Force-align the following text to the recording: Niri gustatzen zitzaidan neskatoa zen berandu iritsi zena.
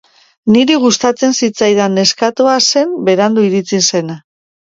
Niri 0.53 0.75
gustatzen 0.83 1.35
zitzaidan 1.39 1.93
neskatoa 1.99 2.57
zen 2.71 2.97
berandu 3.11 3.47
iritsi 3.51 3.83
zena. 3.93 4.19